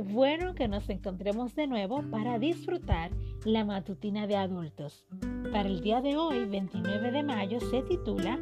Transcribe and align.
bueno 0.00 0.54
que 0.54 0.68
nos 0.68 0.88
encontremos 0.88 1.54
de 1.54 1.66
nuevo 1.66 2.02
para 2.10 2.38
disfrutar 2.38 3.10
la 3.44 3.64
matutina 3.64 4.26
de 4.26 4.36
adultos. 4.36 5.04
Para 5.52 5.68
el 5.68 5.80
día 5.80 6.00
de 6.00 6.16
hoy, 6.16 6.44
29 6.44 7.10
de 7.10 7.22
mayo, 7.22 7.60
se 7.60 7.82
titula 7.82 8.38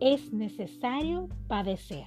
Es 0.00 0.32
necesario 0.32 1.28
padecer. 1.48 2.06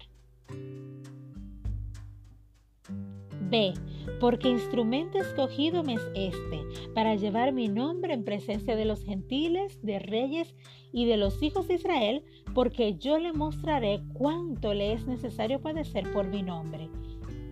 B. 3.49 3.73
Porque 4.19 4.49
instrumento 4.49 5.17
escogido 5.17 5.83
me 5.83 5.95
es 5.95 6.07
este, 6.13 6.61
para 6.93 7.15
llevar 7.15 7.53
mi 7.53 7.67
nombre 7.67 8.13
en 8.13 8.23
presencia 8.23 8.75
de 8.75 8.85
los 8.85 9.03
gentiles, 9.03 9.81
de 9.81 9.99
reyes 9.99 10.55
y 10.91 11.05
de 11.05 11.17
los 11.17 11.41
hijos 11.41 11.67
de 11.67 11.75
Israel, 11.75 12.23
porque 12.53 12.97
yo 12.97 13.17
le 13.17 13.33
mostraré 13.33 14.01
cuánto 14.13 14.73
le 14.73 14.93
es 14.93 15.07
necesario 15.07 15.59
padecer 15.61 16.11
por 16.13 16.27
mi 16.27 16.43
nombre. 16.43 16.89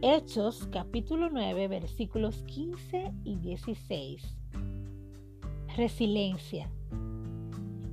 Hechos 0.06 0.68
capítulo 0.70 1.30
9 1.30 1.70
versículos 1.70 2.44
15 2.44 3.14
y 3.24 3.38
16. 3.38 4.36
Resiliencia. 5.78 6.70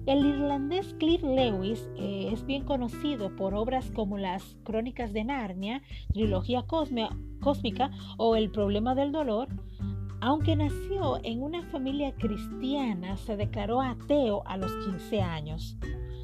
El 0.07 0.27
irlandés 0.27 0.93
Cliff 0.99 1.23
Lewis 1.23 1.89
eh, 1.97 2.31
es 2.33 2.45
bien 2.45 2.65
conocido 2.65 3.37
por 3.37 3.55
obras 3.55 3.93
como 3.93 4.19
las 4.19 4.57
Crónicas 4.65 5.13
de 5.13 5.23
Narnia, 5.23 5.83
Trilogía 6.13 6.65
Cósmica 6.67 7.93
o 8.17 8.35
El 8.35 8.51
Problema 8.51 8.97
del 8.97 9.13
Dolor. 9.13 9.47
Aunque 10.21 10.57
nació 10.57 11.21
en 11.23 11.45
una 11.45 11.63
familia 11.63 12.13
cristiana, 12.17 13.19
se 13.19 13.37
declaró 13.37 13.81
ateo 13.83 14.43
a 14.47 14.57
los 14.57 14.73
15 14.85 15.23
años. 15.23 15.77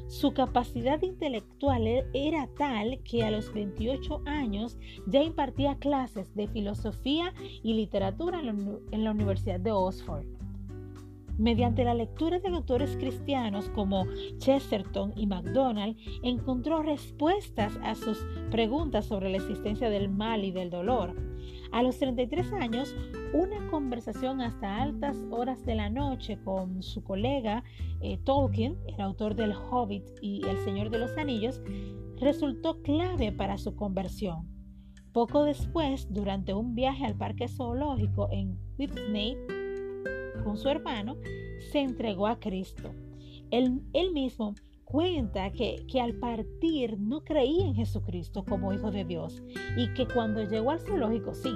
Su 0.07 0.33
capacidad 0.33 1.01
intelectual 1.01 1.85
e-, 1.85 2.05
era 2.13 2.47
tal 2.57 2.99
que 3.03 3.23
a 3.23 3.31
los 3.31 3.53
28 3.53 4.21
años 4.25 4.77
ya 5.05 5.21
impartía 5.21 5.75
clases 5.75 6.33
de 6.33 6.47
filosofía 6.47 7.33
y 7.61 7.73
literatura 7.73 8.39
en 8.39 9.03
la 9.03 9.11
Universidad 9.11 9.59
de 9.59 9.71
Oxford. 9.71 10.25
Mediante 11.37 11.83
la 11.83 11.93
lectura 11.93 12.39
de 12.39 12.47
autores 12.47 12.97
cristianos 12.97 13.69
como 13.69 14.07
Chesterton 14.39 15.13
y 15.15 15.27
MacDonald, 15.27 15.95
encontró 16.23 16.81
respuestas 16.81 17.77
a 17.83 17.93
sus 17.93 18.25
preguntas 18.49 19.05
sobre 19.05 19.29
la 19.29 19.37
existencia 19.37 19.91
del 19.91 20.09
mal 20.09 20.43
y 20.45 20.51
del 20.51 20.71
dolor. 20.71 21.13
A 21.71 21.83
los 21.83 21.97
33 21.99 22.53
años, 22.53 22.95
una 23.33 23.67
conversación 23.69 24.41
hasta 24.41 24.81
altas 24.81 25.17
horas 25.31 25.65
de 25.65 25.75
la 25.75 25.89
noche 25.89 26.39
con 26.43 26.81
su 26.81 27.03
colega 27.03 27.63
eh, 28.01 28.17
Tolkien, 28.23 28.77
el 28.87 29.01
autor 29.01 29.35
del 29.35 29.53
Hobbit 29.53 30.03
y 30.21 30.45
El 30.47 30.57
Señor 30.59 30.89
de 30.89 30.99
los 30.99 31.17
Anillos, 31.17 31.61
resultó 32.19 32.81
clave 32.81 33.31
para 33.31 33.57
su 33.57 33.75
conversión. 33.75 34.47
Poco 35.11 35.43
después, 35.43 36.07
durante 36.11 36.53
un 36.53 36.75
viaje 36.75 37.05
al 37.05 37.15
parque 37.15 37.47
zoológico 37.47 38.29
en 38.31 38.57
Whitney 38.77 39.35
con 40.43 40.57
su 40.57 40.69
hermano, 40.69 41.17
se 41.71 41.79
entregó 41.79 42.27
a 42.27 42.39
Cristo. 42.39 42.91
Él, 43.51 43.81
él 43.93 44.13
mismo 44.13 44.53
cuenta 44.89 45.51
que, 45.51 45.85
que, 45.91 45.99
al 45.99 46.13
partir 46.13 46.97
no 46.97 47.21
creía 47.21 47.65
en 47.65 47.75
Jesucristo 47.75 48.45
como 48.45 48.71
Hijo 48.71 48.89
de 48.89 49.03
Dios 49.03 49.43
y 49.75 49.93
que 49.93 50.07
cuando 50.07 50.43
llegó 50.43 50.71
al 50.71 50.79
zoológico 50.79 51.33
sí. 51.33 51.51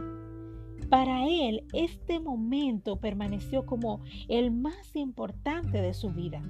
Para 0.90 1.26
él 1.26 1.64
este 1.72 2.20
momento 2.20 2.98
permaneció 2.98 3.66
como 3.66 4.02
el 4.28 4.52
más 4.52 4.96
importante 4.98 5.82
de 5.82 5.94
su 5.94 6.10
vida. 6.10 6.42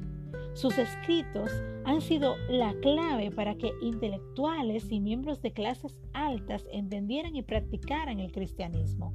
Sus 0.54 0.80
escritos 0.80 1.52
han 1.86 2.02
sido 2.02 2.36
la 2.50 2.74
clave 2.82 3.30
para 3.30 3.56
que 3.56 3.72
intelectuales 3.84 4.92
y 4.92 5.00
miembros 5.00 5.40
de 5.44 5.54
clases 5.54 6.00
altas 6.14 6.66
entendieran 6.72 7.36
y 7.36 7.44
practicaran 7.44 8.20
el 8.20 8.32
cristianismo. 8.32 9.14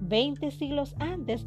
Veinte 0.00 0.50
siglos 0.50 0.96
antes, 0.98 1.46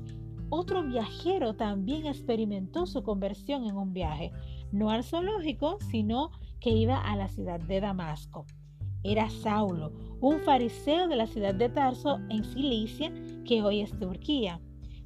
otro 0.49 0.83
viajero 0.83 1.55
también 1.55 2.07
experimentó 2.07 2.85
su 2.85 3.03
conversión 3.03 3.65
en 3.65 3.75
un 3.75 3.93
viaje, 3.93 4.31
no 4.71 4.89
al 4.89 5.03
zoológico, 5.03 5.77
sino 5.91 6.31
que 6.59 6.71
iba 6.71 6.97
a 6.97 7.15
la 7.15 7.27
ciudad 7.27 7.59
de 7.59 7.79
Damasco. 7.79 8.45
Era 9.03 9.29
Saulo, 9.29 9.93
un 10.19 10.39
fariseo 10.41 11.07
de 11.07 11.15
la 11.15 11.27
ciudad 11.27 11.55
de 11.55 11.69
Tarso 11.69 12.19
en 12.29 12.43
Cilicia, 12.43 13.11
que 13.45 13.61
hoy 13.61 13.81
es 13.81 13.97
Turquía. 13.97 14.59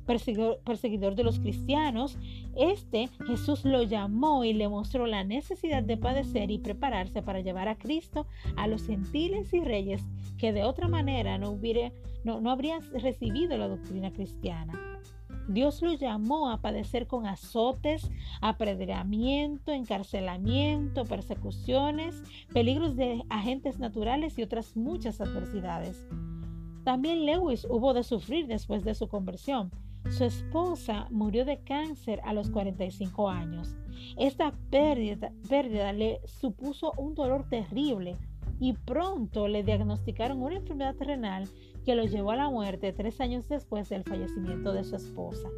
Perseguidor, 0.06 1.16
de 1.16 1.24
los 1.24 1.40
cristianos, 1.40 2.18
este 2.58 3.08
Jesús 3.26 3.64
lo 3.64 3.84
llamó 3.84 4.44
y 4.44 4.52
le 4.52 4.68
mostró 4.68 5.08
la 5.08 5.24
necesidad 5.24 5.82
de 5.82 5.96
padecer 5.96 6.52
y 6.52 6.58
prepararse 6.58 7.22
para 7.22 7.40
llevar 7.40 7.70
a 7.70 7.78
Cristo 7.78 8.28
a 8.58 8.68
los 8.68 8.86
gentiles 8.86 9.54
y 9.54 9.62
reyes 9.62 10.04
que 10.38 10.52
de 10.52 10.64
otra 10.64 10.90
manera 10.90 11.38
no, 11.38 11.58
no, 12.26 12.42
no 12.42 12.52
habrían 12.52 12.82
recibido 12.92 13.58
la 13.58 13.70
doctrina 13.70 14.12
cristiana. 14.12 14.93
Dios 15.48 15.82
lo 15.82 15.94
llamó 15.94 16.50
a 16.50 16.62
padecer 16.62 17.08
con 17.08 17.26
azotes, 17.26 18.10
apedreamiento, 18.42 19.72
encarcelamiento, 19.72 21.06
persecuciones, 21.06 22.24
peligros 22.54 22.96
de 22.96 23.24
agentes 23.30 23.80
naturales 23.80 24.38
y 24.38 24.44
otras 24.44 24.78
muchas 24.78 25.20
adversidades. 25.20 26.08
También 26.84 27.26
Lewis 27.26 27.66
hubo 27.70 27.94
de 27.94 28.04
sufrir 28.04 28.48
después 28.48 28.84
de 28.84 28.96
su 28.96 29.08
conversión. 29.08 29.72
Su 30.10 30.26
esposa 30.26 31.08
murió 31.12 31.46
de 31.46 31.64
cáncer 31.64 32.20
a 32.26 32.34
los 32.34 32.50
45 32.50 33.30
años. 33.30 33.76
Esta 34.18 34.54
pérdida, 34.70 35.32
pérdida 35.48 35.94
le 35.94 36.20
supuso 36.26 36.92
un 36.98 37.16
dolor 37.16 37.48
terrible 37.48 38.18
y 38.60 38.74
pronto 38.74 39.48
le 39.48 39.64
diagnosticaron 39.64 40.42
una 40.42 40.56
enfermedad 40.56 40.96
renal 41.00 41.50
que 41.86 41.96
lo 41.96 42.06
llevó 42.06 42.32
a 42.32 42.38
la 42.38 42.50
muerte 42.50 42.94
tres 42.94 43.20
años 43.20 43.48
después 43.50 43.90
del 43.90 44.04
fallecimiento 44.04 44.74
de 44.74 44.84
su 44.84 44.96
esposa. 44.96 45.50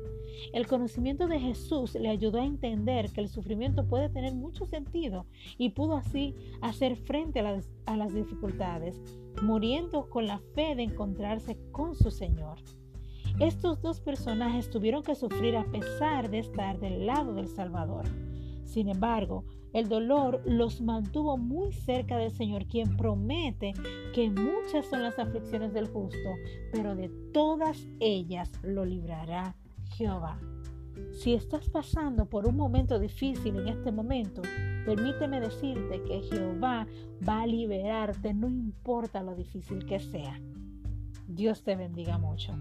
El 0.53 0.67
conocimiento 0.67 1.27
de 1.27 1.39
Jesús 1.39 1.95
le 1.95 2.09
ayudó 2.09 2.41
a 2.41 2.45
entender 2.45 3.11
que 3.11 3.21
el 3.21 3.29
sufrimiento 3.29 3.87
puede 3.87 4.09
tener 4.09 4.33
mucho 4.33 4.65
sentido 4.65 5.25
y 5.57 5.69
pudo 5.69 5.95
así 5.95 6.35
hacer 6.61 6.95
frente 6.97 7.39
a 7.39 7.95
las, 7.95 8.13
dificultades, 8.13 9.01
muriendo 9.41 10.09
con 10.09 10.27
la 10.27 10.39
fe 10.53 10.75
de 10.75 10.83
encontrarse 10.83 11.57
con 11.71 11.95
su 11.95 12.11
Señor. 12.11 12.57
Estos 13.39 13.81
dos 13.81 13.99
personajes 13.99 14.69
tuvieron 14.69 15.03
que 15.03 15.15
sufrir 15.15 15.57
a 15.57 15.65
pesar 15.65 16.29
de 16.29 16.39
estar 16.39 16.79
del 16.79 17.05
lado 17.05 17.33
del 17.33 17.47
Salvador. 17.47 18.05
Sin 18.65 18.89
embargo, 18.89 19.45
el 19.73 19.89
dolor 19.89 20.41
los 20.45 20.81
mantuvo 20.81 21.37
muy 21.37 21.71
cerca 21.71 22.17
del 22.17 22.31
Señor, 22.31 22.65
quien 22.65 22.95
promete 22.97 23.73
que 24.13 24.29
muchas 24.29 24.85
son 24.85 25.03
las 25.03 25.19
aflicciones 25.19 25.73
del 25.73 25.87
justo, 25.87 26.35
pero 26.71 26.95
de 26.95 27.09
todas 27.33 27.85
ellas 27.99 28.51
lo 28.63 28.85
librará 28.85 29.55
Jehová. 29.97 30.39
Si 31.11 31.33
estás 31.33 31.69
pasando 31.69 32.25
por 32.25 32.47
un 32.47 32.55
momento 32.55 32.99
difícil 32.99 33.57
en 33.57 33.67
este 33.67 33.91
momento, 33.91 34.41
permíteme 34.85 35.41
decirte 35.41 36.01
que 36.03 36.21
Jehová 36.21 36.87
va 37.27 37.41
a 37.41 37.47
liberarte, 37.47 38.33
no 38.33 38.47
importa 38.47 39.23
lo 39.23 39.35
difícil 39.35 39.85
que 39.85 39.99
sea. 39.99 40.39
Dios 41.27 41.63
te 41.63 41.75
bendiga 41.75 42.17
mucho. 42.17 42.53